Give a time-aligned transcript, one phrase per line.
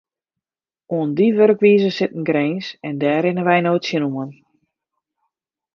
[0.95, 4.31] Oan dy wurkwize sit in grins en dêr rinne wy no tsjinoan.